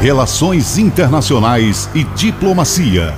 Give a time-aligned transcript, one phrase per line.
[0.00, 3.14] Relações Internacionais e Diplomacia.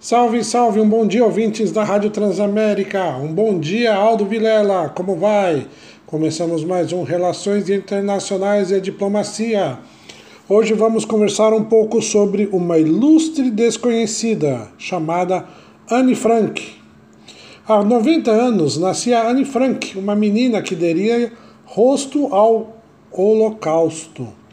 [0.00, 3.14] Salve, salve, um bom dia, ouvintes da Rádio Transamérica.
[3.18, 5.68] Um bom dia, Aldo Vilela, como vai?
[6.06, 9.78] Começamos mais um Relações Internacionais e Diplomacia.
[10.48, 15.44] Hoje vamos conversar um pouco sobre uma ilustre desconhecida chamada
[15.88, 16.76] Anne Frank.
[17.68, 21.30] Há 90 anos nascia Anne Frank, uma menina que daria
[21.66, 22.78] rosto ao
[23.12, 24.43] Holocausto.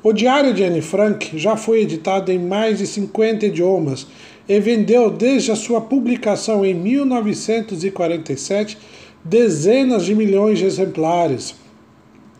[0.00, 4.06] O Diário de Anne Frank já foi editado em mais de 50 idiomas
[4.48, 8.78] e vendeu desde a sua publicação em 1947
[9.24, 11.56] dezenas de milhões de exemplares.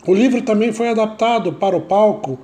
[0.07, 2.39] O livro também foi adaptado para o palco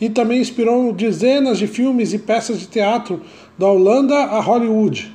[0.00, 3.20] e também inspirou dezenas de filmes e peças de teatro
[3.58, 5.12] da Holanda a Hollywood.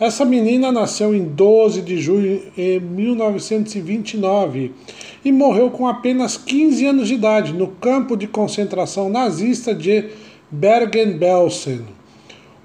[0.00, 4.72] Essa menina nasceu em 12 de junho de 1929
[5.24, 10.06] e morreu com apenas 15 anos de idade no campo de concentração nazista de
[10.50, 11.82] Bergen-Belsen.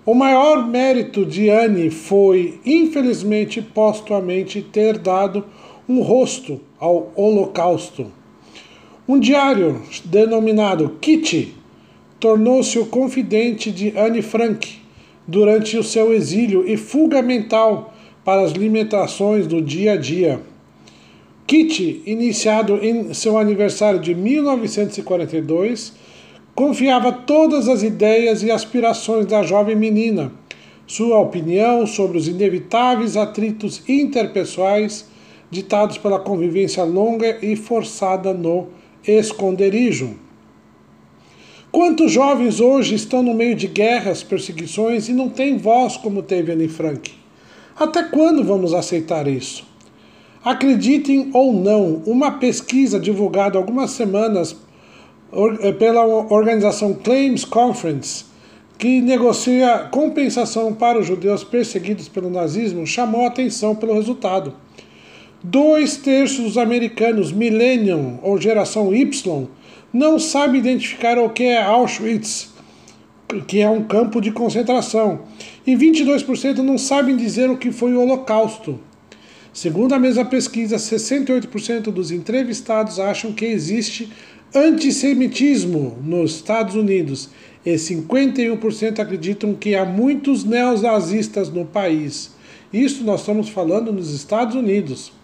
[0.05, 5.43] O maior mérito de Anne foi, infelizmente, postumamente ter dado
[5.87, 8.11] um rosto ao Holocausto.
[9.07, 11.53] Um diário denominado Kitty
[12.19, 14.86] tornou-se o confidente de Anne Frank
[15.27, 20.39] durante o seu exílio e fuga mental para as limitações do dia a dia.
[21.45, 25.93] Kitty, iniciado em seu aniversário de 1942,
[26.53, 30.31] confiava todas as ideias e aspirações da jovem menina,
[30.85, 35.07] sua opinião sobre os inevitáveis atritos interpessoais
[35.49, 38.67] ditados pela convivência longa e forçada no
[39.05, 40.26] esconderijo.
[41.77, 46.51] Quantos jovens hoje estão no meio de guerras, perseguições e não têm voz como teve
[46.51, 47.13] Anne Frank?
[47.79, 49.63] Até quando vamos aceitar isso?
[50.43, 54.55] Acreditem ou não, uma pesquisa divulgada algumas semanas
[55.61, 58.25] eh, pela organização Claims Conference,
[58.79, 64.51] que negocia compensação para os judeus perseguidos pelo nazismo, chamou a atenção pelo resultado.
[65.49, 69.47] Dois terços dos americanos Millennium ou geração Y
[69.93, 72.49] não sabe identificar o que é Auschwitz,
[73.47, 75.21] que é um campo de concentração,
[75.65, 78.77] e 22% não sabem dizer o que foi o Holocausto.
[79.53, 84.11] Segundo a mesma pesquisa, 68% dos entrevistados acham que existe
[84.53, 87.29] antissemitismo nos Estados Unidos
[87.65, 92.35] e 51% acreditam que há muitos neonazistas no país.
[92.73, 95.15] Isso nós estamos falando nos Estados Unidos.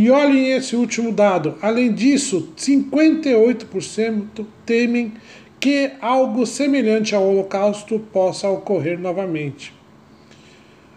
[0.00, 1.56] E olhem esse último dado.
[1.60, 5.14] Além disso, 58% temem
[5.58, 9.74] que algo semelhante ao Holocausto possa ocorrer novamente.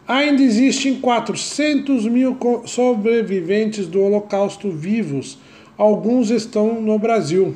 [0.07, 5.39] Ainda existem 400 mil sobreviventes do Holocausto vivos.
[5.75, 7.55] Alguns estão no Brasil.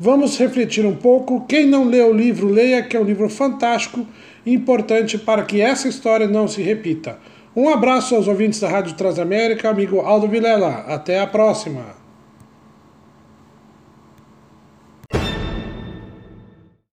[0.00, 1.44] Vamos refletir um pouco.
[1.46, 4.06] Quem não leu o livro, leia, que é um livro fantástico
[4.46, 7.18] importante para que essa história não se repita.
[7.56, 10.84] Um abraço aos ouvintes da Rádio Transamérica, amigo Aldo Vilela.
[10.88, 12.05] Até a próxima.